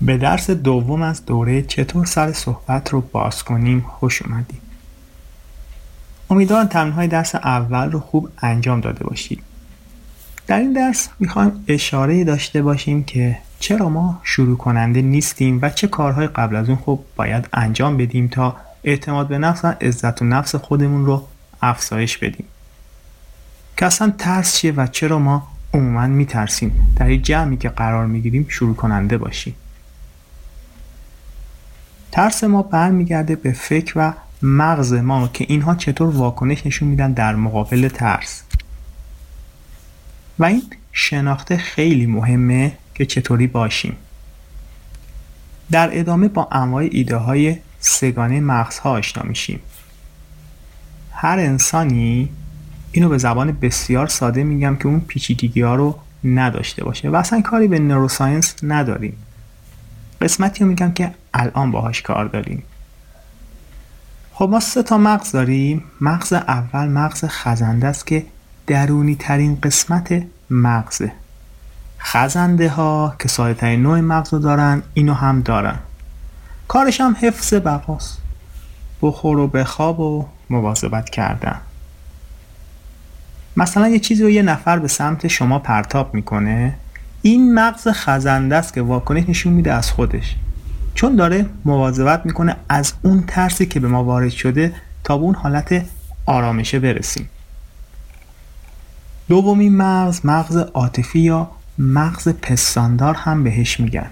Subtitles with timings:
[0.00, 4.60] به درس دوم از دوره چطور سر صحبت رو باز کنیم خوش اومدیم
[6.30, 9.42] امیدوارم تمرینهای درس اول رو خوب انجام داده باشید.
[10.46, 15.86] در این درس می‌خوایم اشاره داشته باشیم که چرا ما شروع کننده نیستیم و چه
[15.86, 20.24] کارهای قبل از اون خوب باید انجام بدیم تا اعتماد به نفس و عزت و
[20.24, 21.26] نفس خودمون رو
[21.62, 22.46] افزایش بدیم.
[23.76, 28.46] که اصلا ترس چیه و چرا ما عموما میترسیم؟ در این جمعی که قرار می‌گیریم
[28.48, 29.54] شروع کننده باشیم.
[32.12, 34.12] ترس ما برمیگرده به فکر و
[34.42, 38.42] مغز ما که اینها چطور واکنش نشون میدن در مقابل ترس.
[40.38, 40.62] و این
[40.92, 43.96] شناخته خیلی مهمه که چطوری باشیم.
[45.70, 49.60] در ادامه با انواع ایده های سگانه مغزها آشنا میشیم.
[51.12, 52.28] هر انسانی
[52.92, 57.10] اینو به زبان بسیار ساده میگم که اون پیچیدگی ها رو نداشته باشه.
[57.10, 59.16] و اصلا کاری به نوروساینس نداریم.
[60.20, 62.62] قسمتی رو میگم که الان باهاش کار داریم.
[64.32, 65.84] خب ما سه تا مغز داریم.
[66.00, 68.26] مغز اول مغز خزنده است که
[68.66, 71.12] درونی ترین قسمت مغزه.
[72.00, 75.78] خزنده ها که ساده ترین نوع مغز رو دارن اینو هم دارن.
[76.68, 78.18] کارش هم حفظ بقاست.
[79.02, 81.60] بخور و بخواب و مواظبت کردن.
[83.56, 86.74] مثلا یه چیزی رو یه نفر به سمت شما پرتاب می‌کنه.
[87.22, 90.36] این مغز خزنده است که واکنش نشون میده از خودش.
[90.94, 94.74] چون داره مواظبت می‌کنه از اون ترسی که به ما وارد شده
[95.04, 95.84] تا به اون حالت
[96.26, 97.28] آرامشه برسیم.
[99.28, 104.10] دومین مغز مغز عاطفی یا مغز پستاندار هم بهش میگن.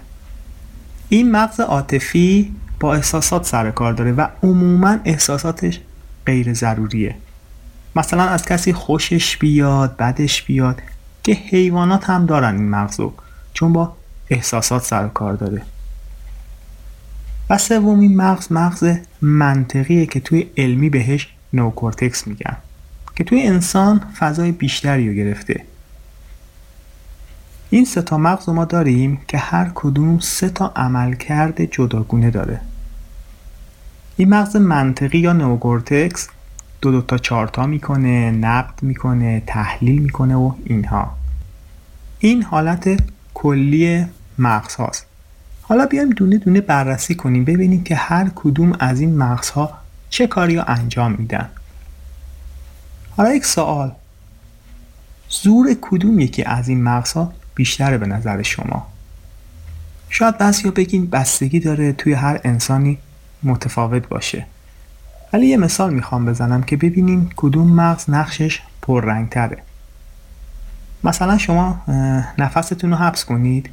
[1.09, 5.79] این مغز عاطفی با احساسات سر کار داره و عموما احساساتش
[6.25, 7.15] غیر ضروریه.
[7.95, 10.81] مثلا از کسی خوشش بیاد بدش بیاد
[11.27, 13.13] که حیوانات هم دارن این مغزو
[13.53, 13.93] چون با
[14.29, 15.61] احساسات سر کار داره.
[17.49, 22.57] و سومین مغز مغز منطقیه که توی علمی بهش نوکورتکس میگن
[23.15, 25.63] که توی انسان فضای بیشتری رو گرفته.
[27.69, 32.61] این سه تا مغز رو ما داریم که هر کدوم سه تا عملکرد جداگونه داره.
[34.17, 36.27] این مغز منطقی یا نوکورتکس
[36.81, 41.17] دو دو تا چارتا می‌کنه نقد می‌کنه تحلیل می‌کنه و اینها.
[42.19, 42.99] این حالت
[43.33, 44.05] کلی
[44.37, 45.05] مغز هاست
[45.61, 49.73] حالا بیایم دونه دونه بررسی کنیم ببینیم که هر کدوم از این مغزها
[50.09, 51.49] چه کاری رو انجام میدن.
[53.17, 53.91] حالا یک سوال.
[55.29, 58.87] زور کدوم یکی از این مغزها بیشتره به نظر شما؟
[60.09, 62.97] شاید یا بگین بستگی داره توی هر انسانی
[63.43, 64.45] متفاوت باشه.
[65.33, 68.61] ولی یه مثال می‌خوام بزنم که ببینیم کدوم مغز نقشش
[69.31, 69.57] تره
[71.03, 71.81] مثلا شما
[72.37, 73.69] نفستون رو حبس کنید.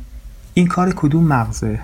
[0.55, 1.81] این کار کدوم مغزه؟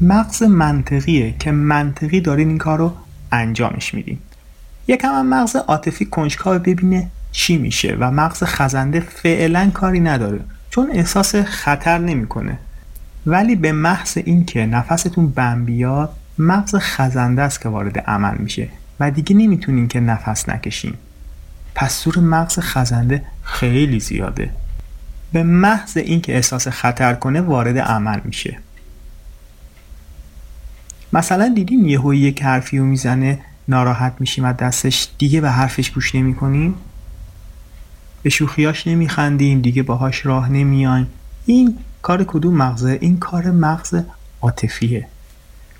[0.00, 2.92] مغز منطقیه که منطقی دارین این کار رو
[3.32, 4.18] انجامش میدین.
[4.88, 10.40] یکم هم مغز عاطفی کنجکاو ببینه چی میشه و مغز خزنده فعلا کاری نداره
[10.70, 12.58] چون احساس خطر نمی‌کنه.
[13.26, 18.68] ولی به محض اینکه نفستون بم بیاد مغز خزنده است که وارد عمل میشه
[19.00, 20.94] و دیگه نمی‌تونین که نفس نکشین.
[21.74, 24.50] پس زور مغز خزنده خیلی زیاده.
[25.32, 28.58] به محض اینکه احساس خطر کنه وارد عمل میشه.
[31.12, 33.38] مثلا دیدین یهو یک حرفی رو می‌زنه
[33.68, 36.74] ناراحت میشیم از دستش دیگه به حرفش گوش نمی‌کنیم
[38.22, 41.06] به شوخیاش نمیخندیم دیگه باهاش راه نمیایم
[41.46, 44.02] این کار کدوم مغزه؟ این کار مغز
[44.40, 45.06] عاطفیه.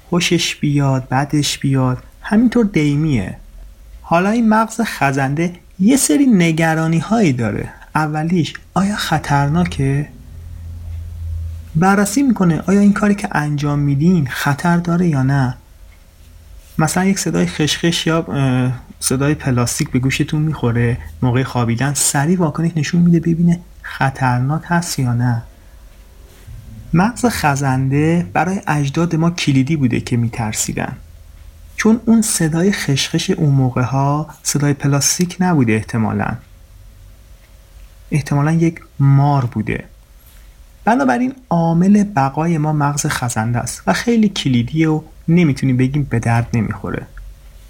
[0.08, 3.36] خوشش بیاد بدش بیاد همینطور دیمیه.
[4.02, 7.68] حالا این مغز خزنده یه سری نگرانی هایی داره.
[7.94, 10.08] اولیش آیا خطرناکه؟
[11.76, 15.54] بررسی می‌کنه آیا این کاری که انجام میدین خطر داره یا نه.
[16.78, 18.26] مثلا یک صدای خشخش یا
[19.00, 25.14] صدای پلاستیک به گوشتون می‌خوره موقع خوابیدن سریع واکنش نشون میده ببینه خطرناک هست یا
[25.14, 25.42] نه.
[26.92, 30.96] مغز خزنده برای اجداد ما کلیدی بوده که میترسیدن.
[31.76, 36.28] چون اون صدای خشخش اون موقع ها صدای پلاستیک نبوده احتمالا.
[38.10, 39.84] احتمالا یک مار بوده.
[40.84, 46.48] بنابراین عامل بقای ما مغز خزنده است و خیلی کلیدیه و نمی‌تونیم بگیم به درد
[46.54, 47.06] نمی‌خوره.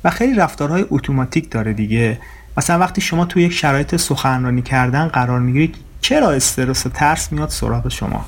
[0.05, 2.19] و خیلی رفتارهای اتوماتیک داره دیگه.
[2.57, 7.49] مثلا وقتی شما توی یک شرایط سخنرانی کردن قرار می‌گیرید چرا استرس و ترس میاد
[7.49, 8.27] سراغ شما؟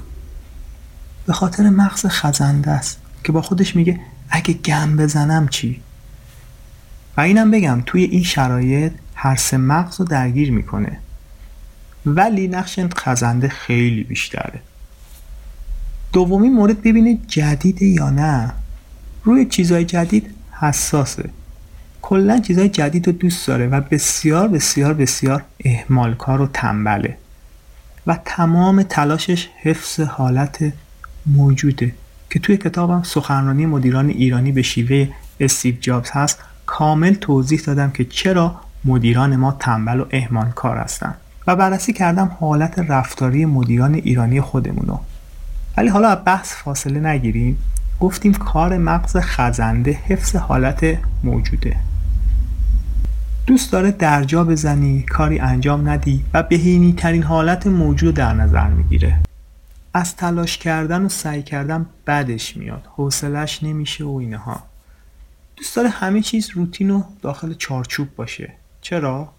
[1.31, 4.01] به خاطر مغز خزنده است که با خودش میگه
[4.31, 5.81] اگه گم بزنم چی؟
[7.17, 10.99] و اینم بگم توی این شرایط هر سه مغز رو درگیر می‌کنه.
[12.07, 14.61] ولی نقش خزنده خیلی بیشتره.
[16.13, 18.53] دومین مورد ببینه جدیده یا نه.
[19.25, 21.31] روی چیزهای جدید حساسه.
[22.03, 27.19] کلا چیزهای جدید رو دوست داره و بسیار بسیار بسیار اهمالکار و تنبله.
[28.07, 30.73] و تمام تلاشش حفظ حالت
[31.27, 31.95] موجوده
[32.31, 35.09] که توی کتابم سخنرانی مدیران ایرانی به شیوه
[35.41, 41.15] استیو جابز هست کامل توضیح دادم که چرا مدیران ما تنبل و اهمالکار هستن.
[41.47, 44.99] و بررسی کردم حالت رفتاری مدیران ایرانی خودمونو.
[45.77, 47.59] ولی حالا بحث فاصله نگیریم.
[48.01, 51.77] گفتیم کار مغز خزنده حفظ حالت موجوده.
[53.47, 59.30] دوست داره درجا بزنی کاری انجام ندی و بهینی ترین حالت موجود در نظر می‌گیره.
[59.95, 62.89] از تلاش کردن و سعی کردن بدش میاد.
[62.97, 64.63] حوصلش نمیشه و اینها.
[65.57, 68.53] دوست داره همه چیز روتین و داخل چارچوب باشه.
[68.81, 69.33] چرا؟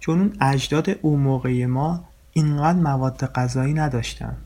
[0.00, 4.36] چون اون اجداد اون موقع ما اینقدر مواد غذایی نداشتن.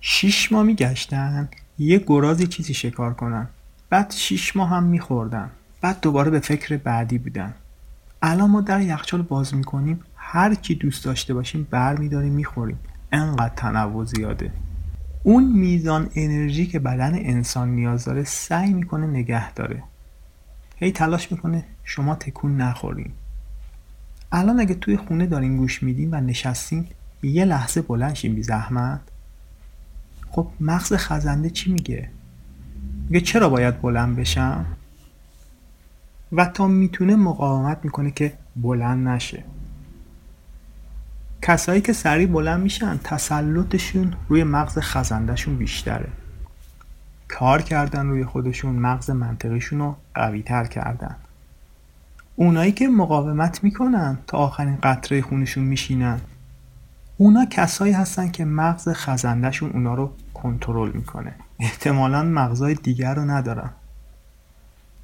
[0.00, 1.48] شیش ماه میگشتن
[1.78, 3.48] یه گرازی چیزی شکار کنن.
[3.90, 5.50] بعد شیش ماه هم میخوردن.
[5.80, 7.54] بعد دوباره به فکر بعدی بودن.
[8.22, 12.78] الان ما در یخچال باز می‌کنیم هر کی دوست داشته باشیم بر میداریم می‌خوریم.
[13.12, 14.52] انقدر تنوع زیاده.
[15.22, 19.82] اون میزان انرژی که بدن انسان نیاز داره سعی می‌کنه نگه داره.
[20.76, 23.12] هی تلاش می‌کنه شما تکون نخورین.
[24.32, 26.86] الان اگه توی خونه دارین گوش میدین و نشستین
[27.22, 29.00] یه لحظه بلند شین بی زحمت.
[30.30, 32.10] خب مغز خزنده چی میگه؟
[33.08, 34.66] میگه چرا باید بلند بشم؟
[36.32, 39.44] و تا می‌تونه مقاومت می‌کنه که بلند نشه.
[41.42, 46.08] کسایی که سریع بلند میشن تسلطشون روی مغز خزندهشون بیشتره.
[47.28, 51.16] کار کردن روی خودشون مغز منطقیشون رو قوی تر کردن.
[52.36, 56.20] اونایی که مقاومت می‌کنن تا آخرین قطره خونشون میشینن
[57.16, 61.34] اونا کسایی هستن که مغز خزندهشون اونا رو کنترل می‌کنه.
[61.58, 63.70] احتمالا مغزای دیگر رو ندارن.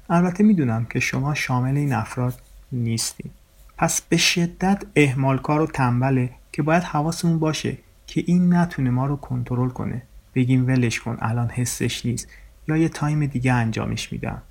[0.09, 2.41] البته می‌دونم که شما شامل این افراد
[2.71, 3.31] نیستیم
[3.77, 7.77] پس به شدت اهمالکار و تنبله که باید حواسمون باشه
[8.07, 10.01] که این نتونه ما رو کنترل کنه.
[10.35, 12.27] بگیم ولش کن الان حسش نیست.
[12.67, 14.41] یا یه تایم دیگه انجامش میدم.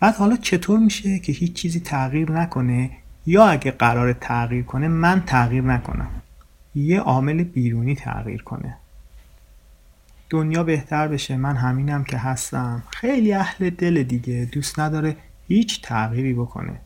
[0.00, 2.90] بعد حالا چطور میشه که هیچ چیزی تغییر نکنه؟
[3.26, 6.10] یا اگه قرار تغییر کنه من تغییر نکنم.
[6.74, 8.76] یه عامل بیرونی تغییر کنه.
[10.30, 12.82] دنیا بهتر بشه من همینم که هستم.
[12.90, 15.16] خیلی اهل دل دیگه دوست نداره
[15.48, 16.80] هیچ تغییری بکنه.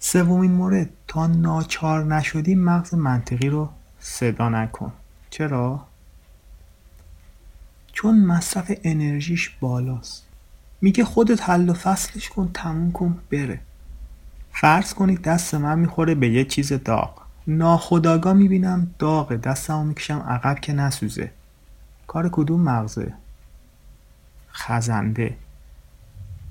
[0.00, 3.68] سومین مورد تا ناچار نشدی مغز منطقی رو
[4.00, 4.92] صدا نکن.
[5.30, 5.84] چرا؟
[7.92, 10.26] چون مصرف انرژیش بالاست.
[10.80, 13.60] میگه خودت حل و فصلش کن تموم کن بره.
[14.52, 17.10] فرض کنید دست من می‌خوره به یه چیز داغ.
[17.46, 21.30] ناخداگاه می‌بینم داغه دستمو می‌کشم عقب که نسوزه.
[22.06, 23.12] کار کدوم مغزه؟
[24.52, 25.36] خزنده.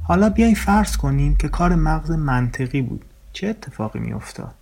[0.04, 3.06] حالا بیاین فرض کنیم که کار مغز منطقی بود.
[3.38, 4.56] چه اتفاقی میافتاد؟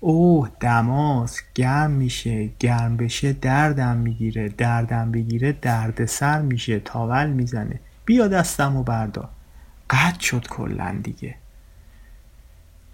[0.00, 7.80] اوه دماس گرم میشه گرم بشه دردم می‌گیره دردم بگیره دردسر میشه تاول می‌زنه.
[8.04, 9.28] بیا دستم و بردار.
[9.90, 11.34] قد شد کلا دیگه.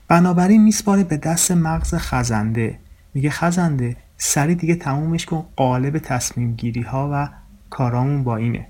[0.08, 2.78] بنابراین میسپاره به دست مغز خزنده.
[3.14, 7.28] میگه خزنده سری دیگه تمومش کن قالب تصمیم گیری ها و
[7.70, 8.66] کارامون با اینه.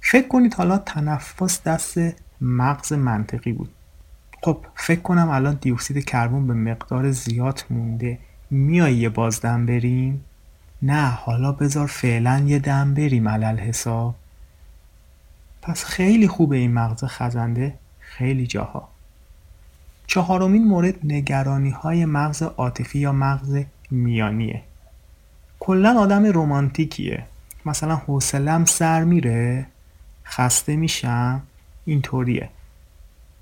[0.00, 1.98] فکر کنید حالا تنفس دست
[2.40, 3.75] مغز منطقی بود.
[4.42, 8.18] خب فکر کنم الان دیوکسید کربن به مقدار زیاد مونده.
[8.50, 10.24] میای یه بازدم بریم؟
[10.82, 14.14] نه حالا بذار فعلا یه دم بریم علل حساب.
[15.62, 17.74] پس خیلی خوبه این مغز خزنده.
[17.98, 18.88] خیلی جاها.
[20.06, 23.58] چهارمین مورد نگرانی های مغز عاطفی یا مغز
[23.90, 24.62] میانیه.
[25.60, 27.24] کلا آدم رومانتیکیه
[27.66, 29.66] مثلا حوصلم سر میره
[30.24, 31.42] خسته میشم
[31.84, 32.48] اینطوریه.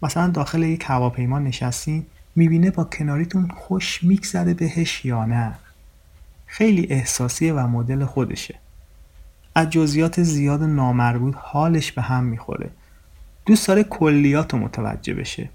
[0.05, 2.07] مثلا داخل یک هواپیما نشستین
[2.37, 5.55] می‌بینه با کناریتون خوش میگذره بهش یا نه.
[6.47, 8.55] خیلی احساسیه و مدل خودشه.
[9.55, 12.71] از جزئیات زیاد نامربوط حالش به هم می‌خوره.
[13.47, 15.51] دوست داره کلیات رو متوجه بشه.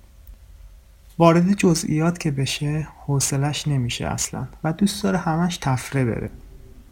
[1.17, 6.29] وارد جزئیات که بشه حوصلش نمیشه اصلا و دوست داره همش تفره بره.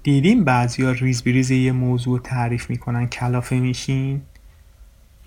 [0.03, 4.21] دیدیم بعضیا ریز بریز یه موضوع تعریف می‌کنن کلافه میشین؟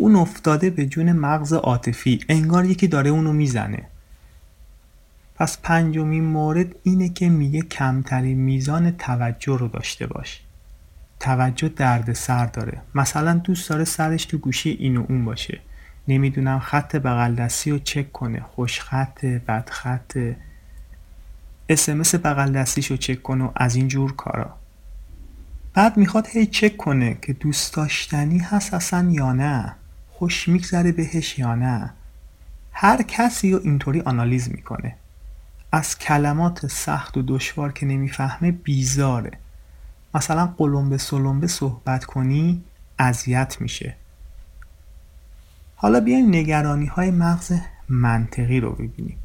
[0.00, 3.85] اون افتاده به جون مغز عاطفی انگار یکی داره اونو می‌زنه.
[5.35, 10.40] پس پنجمین مورد اینه که میگه کمترین میزان توجه رو داشته باش.
[11.21, 12.80] توجه درد سر داره.
[12.95, 15.61] مثلا دوست داره سرش تو گوشی این و اون باشه.
[16.09, 18.40] نمی‌دونم خط بغل دستی رو چک کنه.
[18.40, 20.19] خوش خط بد خط.
[21.69, 24.54] اسمس بغل دستیشو چک کن و از این جور کارا.
[25.75, 29.76] بعد می‌خواد هی چک کنه که دوست داشتنی هست اصلا یا نه.
[30.20, 31.90] خوش میگذره بهش یا نه.
[32.72, 34.96] هر کسی رو اینطوری آنالیز می‌کنه.
[35.72, 39.32] از کلمات سخت و دشوار که نمی‌فهمه بیزاره.
[40.14, 42.62] مثلا قلمبه سلمبه صحبت کنی
[42.98, 43.96] اذیت میشه.
[45.76, 47.52] حالا بیایم نگرانی های مغز
[47.88, 49.18] منطقی رو ببینیم.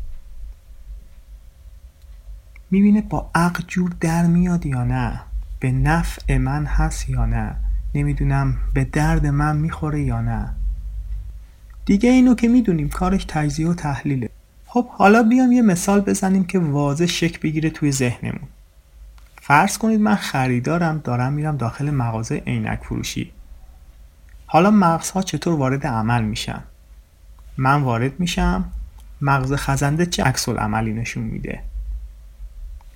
[2.71, 5.21] می‌بینه با عقل جور در میاد یا نه؟
[5.59, 7.55] به نفع من هست یا نه؟
[7.95, 10.55] نمی‌دونم به درد من می‌خوره یا نه؟
[11.85, 14.29] دیگه اینو که می‌دونیم کارش تجزیه و تحلیله.
[14.65, 18.47] خب حالا بیام یه مثال بزنیم که واضح شک بگیره توی ذهنمون.
[19.41, 23.31] فرض کنید من خریدارم دارم میرم داخل مغازه عینک فروشی.
[24.45, 26.63] حالا مغزها چطور وارد عمل میشن؟
[27.57, 28.71] من وارد میشم
[29.21, 31.61] مغز خزنده چه عکس عملی نشون میده؟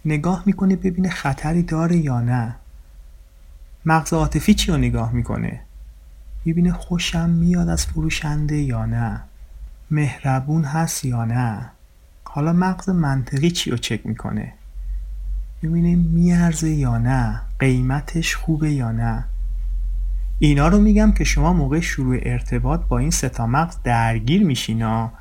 [0.06, 2.56] نگاه می‌کنه ببینه خطری داره یا نه.
[3.86, 5.62] مغز عاطفی چی رو نگاه می‌کنه؟
[6.46, 9.22] می‌بینه خوشم میاد از فروشنده یا نه؟
[9.92, 11.70] مهربون هست یا نه؟
[12.24, 14.54] حالا مغز منطقی چی رو چک می‌کنه؟
[15.62, 19.26] می‌بینه میارزه یا نه؟ قیمتش خوبه یا نه؟
[20.40, 25.12] اینا رو میگم که شما موقع شروع ارتباط با این ستا مغز درگیر میشینا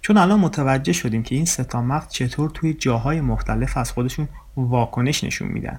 [0.00, 5.24] چون الان متوجه شدیم که این ستا مغز چطور توی جاهای مختلف از خودشون واکنش
[5.24, 5.78] نشون میدن.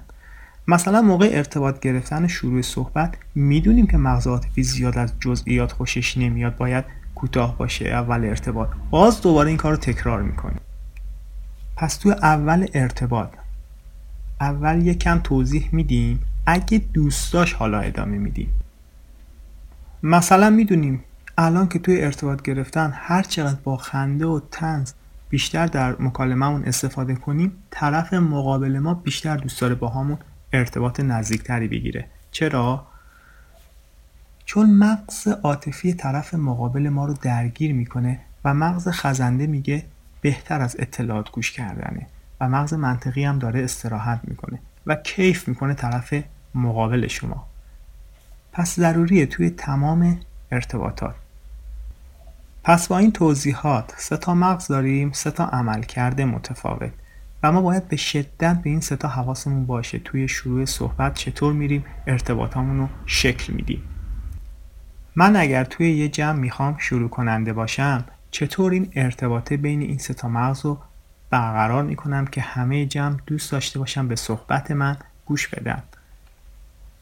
[0.68, 6.56] مثلا موقع ارتباط گرفتن شروع صحبت می‌دونیم که مغز عاطفی زیاد از جزئیات خوشش نمیاد
[6.56, 8.68] باید کوتاه باشه اول ارتباط.
[8.90, 10.60] باز دوباره این کار رو تکرار می‌کنیم.
[11.76, 13.30] پس توی اول ارتباط
[14.40, 16.22] اول یکم توضیح میدیم.
[16.46, 18.52] اگه دوستاش حالا ادامه میدیم.
[20.02, 21.04] مثلا می‌دونیم
[21.38, 24.92] الان که توی ارتباط گرفتن هر چقدر با خنده و تنز
[25.28, 30.18] بیشتر در مکالمهمون استفاده کنیم طرف مقابل ما بیشتر دوست داره با همون
[30.52, 32.04] ارتباط نزدیکتری بگیره.
[32.30, 32.86] چرا؟
[34.44, 39.84] چون مغز عاطفی طرف مقابل ما رو درگیر می‌کنه و مغز خزنده میگه
[40.20, 42.06] بهتر از اطلاعات گوش کردنه
[42.40, 46.14] و مغز منطقی هم داره استراحت می‌کنه و کیف می‌کنه طرف
[46.54, 47.46] مقابل شما.
[48.52, 50.20] پس ضروریه توی تمام
[50.52, 51.14] ارتباطات.
[52.64, 56.92] پس با این توضیحات سه تا مغز داریم سه تا عمل کرده متفاوت.
[57.42, 59.98] و ما باید به شدت به این سه تا حواسمون باشه.
[59.98, 63.82] توی شروع صحبت چطور میریم ارتباطامون رو شکل میدیم.
[65.16, 70.14] من اگر توی یه جمع می‌خوام شروع کننده باشم چطور این ارتباطه بین این سه
[70.14, 70.78] تا مغز رو
[71.30, 75.82] برقرار می‌کنم که همه جمع دوست داشته باشم به صحبت من گوش بدن؟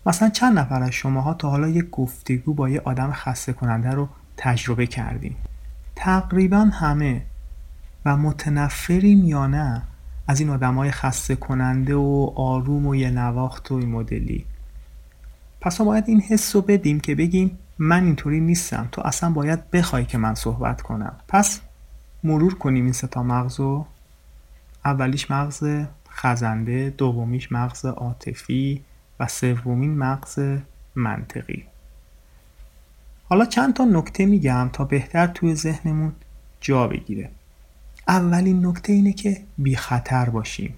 [0.06, 4.08] مثلا چند نفر از شماها تا حالا یک گفتگو با یه آدم خسته کننده رو
[4.36, 5.36] تجربه کردیم.
[5.96, 7.22] تقریبا همه
[8.04, 9.82] و متنفریم یا نه
[10.26, 14.44] از این آدم های خسته کننده و آروم و یه نواخت و این مدلی.
[15.60, 18.88] پس ما باید این حس رو بدیم که بگیم من اینطوری نیستم.
[18.92, 21.16] تو اصلا باید بخوای که من صحبت کنم.
[21.28, 21.60] پس
[22.24, 23.86] مرور کنیم این ستا مغز رو.
[24.84, 28.84] اولیش مغز خزنده دومیش مغز عاطفی
[29.20, 30.38] و سومین مغز
[30.94, 31.64] منطقی.
[33.28, 36.12] حالا چند تا نکته میگم تا بهتر توی ذهنمون
[36.60, 37.30] جا بگیره.
[38.08, 40.74] اولین نکته اینه که بی خطر باشیم.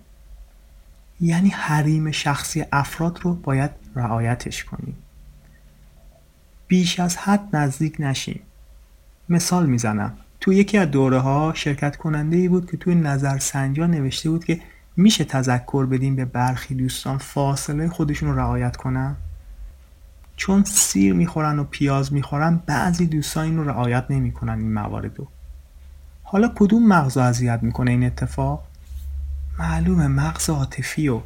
[1.20, 4.96] یعنی حریم شخصی افراد رو باید رعایتش کنیم.
[6.68, 8.40] بیش از حد نزدیک نشیم.
[9.28, 10.16] مثال می‌زنم.
[10.40, 14.60] تو یکی از دوره ها شرکت کننده ای بود که توی نظرسنجی نوشته بود که
[14.96, 19.16] میشه تذکر بدیم به برخی دوستان فاصله خودشون رو رعایت کنن؟
[20.36, 25.28] چون سیر می‌خورن و پیاز می‌خورن بعضی دوستان این رو رعایت نمی‌کنن این موارد رو.
[26.28, 28.64] حالا کدوم مغز اذیت می‌کنه این اتفاق؟
[29.58, 31.20] معلومه مغز عاطفی و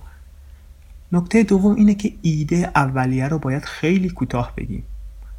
[1.12, 4.84] نکته دوم اینه که ایده اولیه رو باید خیلی کوتاه بگیم.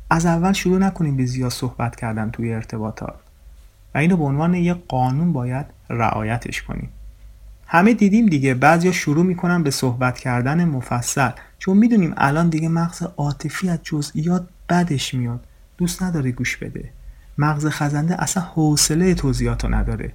[0.10, 3.16] از اول شروع نکنیم به زیاد صحبت کردن توی ارتباطات.
[3.96, 6.90] و اینو به عنوان یه قانون باید رعایتش کنیم.
[7.68, 11.32] همه دیدیم دیگه بعضیا شروع می‌کنن به صحبت کردن مفصل.
[11.60, 15.46] چون می‌دونیم الان دیگه مغز عاطفی از جزئیات بدش میاد.
[15.78, 16.90] دوست نداره گوش بده.
[17.38, 20.12] مغز خزنده اصلا حوصله توضیحاتو نداره.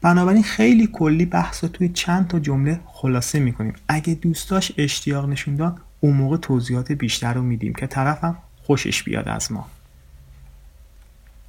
[0.00, 3.74] بنابراین خیلی کلی بحث رو توی چند تا جمله خلاصه می‌کنیم.
[3.88, 9.28] اگه دوستاش اشتیاق نشون داد اون موقع توضیحات بیشتر رو میدیم که طرفم خوشش بیاد
[9.28, 9.66] از ما.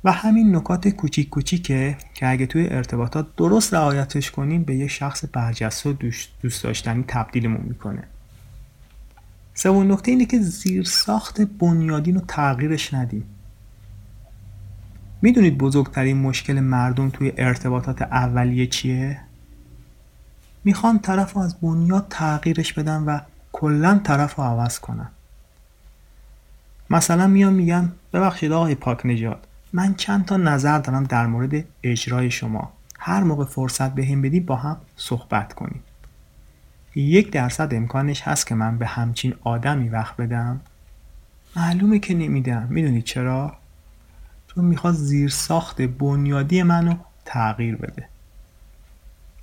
[0.03, 5.25] و همین نکات کوچیک کوچیکه که اگه توی ارتباطات درست رعایتش کنیم به یه شخص
[5.33, 5.93] برجسته و
[6.41, 8.03] دوست داشتنی تبدیلمون می‌کنه.
[9.53, 13.23] سومین نکته اینه که زیر ساخت بنیادین رو تغییرش ندیم.
[15.23, 19.19] می‌دونید بزرگترین مشکل مردم توی ارتباطات اولیه چیه؟
[20.63, 23.19] می‌خوان طرف از بنیاد تغییرش بدن و
[23.51, 25.07] کلا طرف رو عوض کنن.
[26.89, 29.39] مثلا میان میگن ببخشید آقای پاک نجات
[29.73, 32.73] من چند تا نظر دارم در مورد اجرای شما.
[32.99, 35.83] هر موقع فرصت بهم بدی با هم صحبت کنیم
[36.95, 40.61] یک درصد امکانش هست که من به همچین آدمی وقت بدم؟
[41.55, 42.67] معلومه که نمیدم.
[42.69, 43.62] می‌دونید چرا؟
[44.55, 46.95] چون می‌خواد زیر ساخت بنیادی منو
[47.25, 48.07] تغییر بده.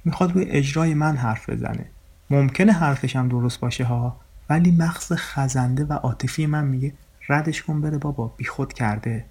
[0.04, 1.86] می‌خواد روی اجرای من حرف بزنه.
[2.30, 4.16] ممکنه حرفش هم درست باشه ها
[4.50, 6.92] ولی مغز خزنده و عاطفی من میگه
[7.28, 9.24] ردش کن بره بابا بیخود کرده.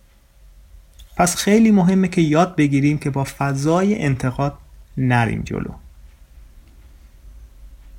[1.15, 4.57] پس خیلی مهمه که یاد بگیریم که با فضای انتقاد
[4.97, 5.71] نریم جلو.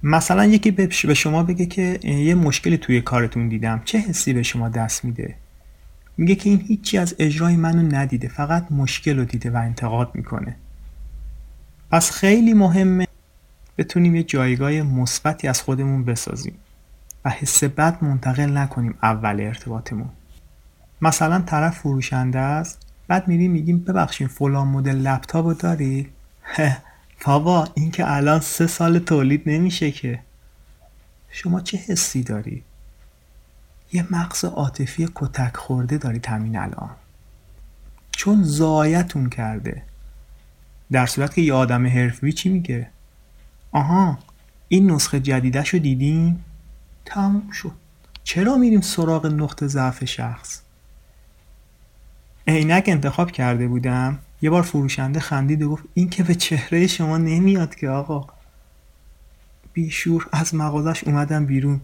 [0.03, 3.83] مثلا یکی به شما بگه که یه مشکلی توی کارتون دیدم.
[3.85, 5.35] چه حسی به شما دست میده؟
[6.21, 10.57] میگه که این هیچی از اجرای منو ندیده فقط مشکل رو دیده و انتقاد می‌کنه.
[11.91, 13.07] پس خیلی مهمه
[13.79, 16.55] بتونیم یه جایگاه مثبتی از خودمون بسازیم
[17.25, 20.09] و حس بد منتقل نکنیم اول ارتباطمون.
[21.03, 26.09] مثلا طرف فروشنده است بعد میریم میگیم ببخشید فلان مدل لپتاپ رو داری؟
[27.27, 30.19] بابا این که الان سه سال تولید نمیشه که.
[31.31, 32.63] شما چه حسی داری؟
[33.93, 36.91] یه مغز عاطفی کتک خورده داری همین الان.
[38.13, 39.83] چون زایتون کرده.
[40.93, 42.91] در صورت که یه آدم حرفی چی میگه؟
[43.73, 44.19] آها
[44.69, 46.45] این نسخه جدیدش رو دیدیم
[47.05, 47.73] تموم شد.
[48.25, 50.61] چرا میریم سراغ نقطه ضعف شخص؟
[52.47, 54.19] عینک انتخاب کرده بودم.
[54.43, 58.27] یه بار فروشنده خندید و گفت این که به چهره شما نمیاد که آقا.
[59.73, 61.81] بیشور از مغازش اومدم بیرون.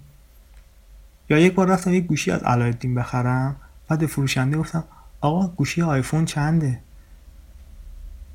[1.28, 3.56] یا یک بار رفتم یک گوشی از علایالدین بخرم
[3.88, 4.84] بعد به فروشنده گفتم
[5.20, 6.80] آقا گوشی آیفون چنده؟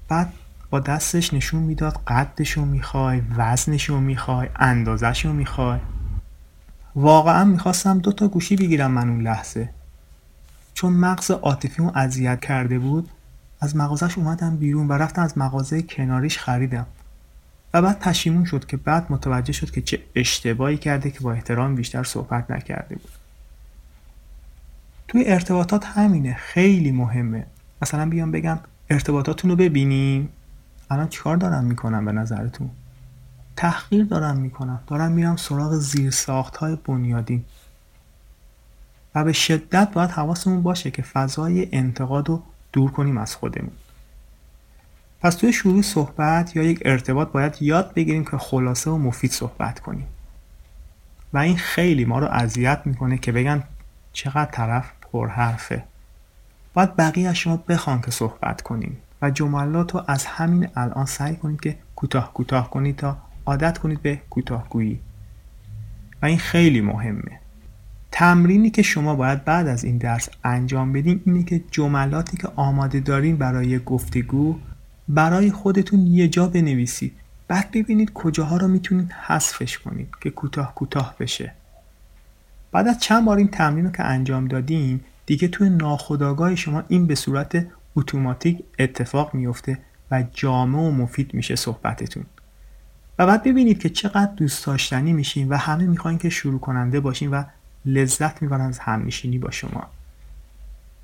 [0.08, 0.34] بعد
[0.70, 5.80] با دستش نشون می‌داد قدشو می‌خوای وزنشو می‌خوای اندازشو می‌خوای.
[6.96, 9.70] واقعا می‌خواستم دو تا گوشی بگیرم من اون لحظه.
[10.74, 13.10] چون مغز عاطفی اون اذیت کرده بود
[13.62, 16.86] از مغازش اومدم بیرون و رفتم از مغازه کناریش خریدم.
[17.74, 21.76] و بعد پشیمون شد که بعد متوجه شد که چه اشتباهی کرده که با احترام
[21.76, 23.12] بیشتر صحبت نکرده بود.
[25.08, 27.46] توی ارتباطات همینه خیلی مهمه.
[27.82, 30.30] مثلا بیام بگم ارتباطاتون رو ببینیم.
[30.90, 32.70] الان چیکار دارم می‌کنم به نظرتون؟
[33.56, 34.80] تحقیر دارم می‌کنم.
[34.88, 37.46] دارم میرم سراغ زیر ساخت های بنیادین.
[39.16, 43.72] و به شدت باید حواسمون باشه که فضای انتقاد رو دور کنیم از خودمون.
[45.22, 49.80] پس توی شروع صحبت یا یک ارتباط باید یاد بگیریم که خلاصه و مفید صحبت
[49.80, 50.08] کنیم.
[51.34, 53.64] و این خیلی ما رو اذیت می‌کنه که بگن
[54.14, 55.84] چقدر طرف پرحرفه.
[56.74, 61.36] باید بقیه از شما بخوان که صحبت کنیم و جملات رو از همین الان سعی
[61.36, 65.00] کنید که کوتاه کوتاه کنید تا عادت کنید به کوتاهگویی.
[66.22, 67.40] و این خیلی مهمه.
[68.12, 73.00] تمرینی که شما باید بعد از این درس انجام بدین اینه که جملاتی که آماده
[73.00, 74.60] دارین برای گفتگو
[75.14, 77.14] برای خودتون یه جا بنویسید.
[77.48, 81.54] بعد ببینید کجاها رو می‌تونید حذفش کنید که کوتاه کوتاه بشه.
[82.72, 87.08] بعد از چند بار این تمرین رو که انجام دادیم دیگه توی ناخودآگاه شما این
[87.08, 89.78] به صورت اتوماتیک اتفاق میفته
[90.12, 92.24] و جامع و مفید میشه صحبتتون.
[93.20, 97.32] و بعد ببینید که چقدر دوست داشتنی میشین و همه می‌خواین که شروع کننده باشین
[97.32, 97.44] و
[97.86, 99.88] لذت می‌برن از همنشینی با شما.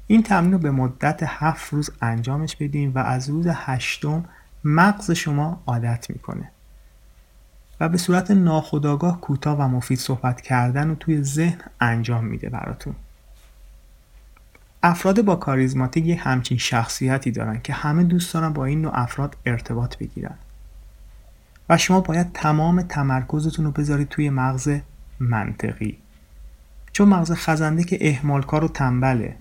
[0.07, 4.25] این تمرین رو به مدت هفت روز انجامش بدین و از روز هشتم
[4.63, 6.51] مغز شما عادت می‌کنه.
[7.79, 12.95] و به صورت ناخودآگاه کوتاه و مفید صحبت کردن رو توی ذهن انجام میده براتون.
[14.83, 19.37] افراد با کاریزماتیک یه همچین شخصیتی دارن که همه دوست دارن با این نوع افراد
[19.45, 20.35] ارتباط بگیرن.
[21.69, 24.79] و شما باید تمام تمرکزتون رو بذارید توی مغز
[25.19, 25.97] منطقی.
[26.91, 29.35] چون مغز خزنده که اهمال کار و تنبله.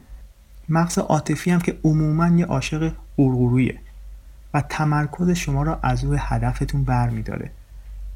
[0.69, 3.79] مغز عاطفی هم که عموما یه عاشق قورقورویه
[4.55, 7.51] و تمرکز شما را از روی هدفتون برمیداره.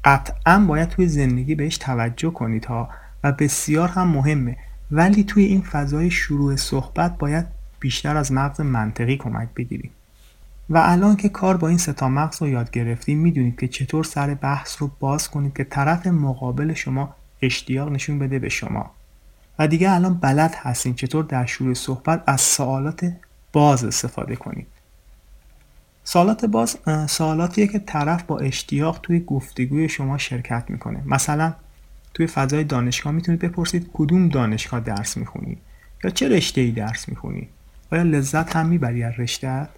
[0.03, 2.89] قطعا باید توی زندگی بهش توجه کنید ها
[3.23, 4.57] و بسیار هم مهمه
[4.91, 7.45] ولی توی این فضای شروع صحبت باید
[7.79, 9.91] بیشتر از مغز منطقی کمک بگیریم
[10.69, 14.33] و الان که کار با این ستا مغز رو یاد گرفتیم می‌دونید که چطور سر
[14.33, 18.91] بحث رو باز کنید که طرف مقابل شما اشتیاق نشون بده به شما.
[19.61, 23.13] و دیگه الان بلد هستین چطور در شروع صحبت از سوالات
[23.53, 24.67] باز استفاده کنید.
[26.03, 31.03] سوالات باز سوالاتیه که طرف با اشتیاق توی گفتگوی شما شرکت می‌کنه.
[31.05, 31.53] مثلا
[32.13, 35.57] توی فضای دانشگاه می‌تونید بپرسید کدوم دانشگاه درس می‌خونی؟
[36.03, 37.49] یا چه رشته ای درس می‌خونی؟
[37.91, 39.69] آیا لذت هم می‌بری از رشتهت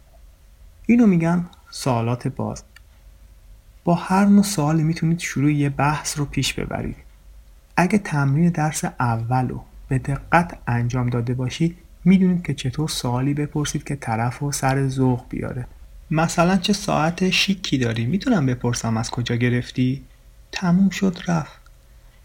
[0.85, 2.63] اینو میگن سوالات باز.
[3.83, 6.97] با هر نوع سوالی می‌تونید شروع یه بحث رو پیش ببرید.
[7.77, 13.83] اگه تمرین درس اول رو به دقت انجام داده باشید می‌دونید که چطور سوالی بپرسید
[13.83, 15.67] که طرف رو سر ذوق بیاره.
[16.11, 20.03] مثلا چه ساعت شیکی داری؟ می‌تونم بپرسم از کجا گرفتی؟
[20.51, 21.63] تموم شد رفت.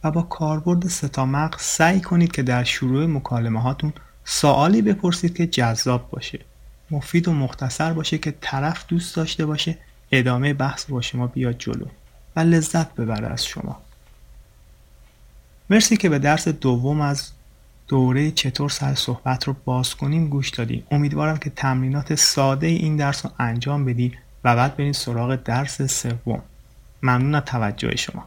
[0.05, 3.93] و با کاربرد ستا مغز سعی کنید که در شروع مکالمه هاتون
[4.25, 6.41] سوالی بپرسید که جذاب باشه.
[6.91, 9.79] مفید و مختصر باشه که طرف دوست داشته باشه
[10.13, 11.87] ادامه بحث با شما بیاد جلو
[12.37, 13.81] و لذت ببره از شما.
[15.71, 17.31] مرسی که به درس دوم از
[17.89, 23.27] دوره چطور سر صحبت رو باز کنیم گوش دادیم امیدوارم که تمرینات ساده این درس
[23.27, 26.43] رو انجام بدید و بعد برید سراغ درس سوم.
[27.03, 28.25] ممنون از توجه شما.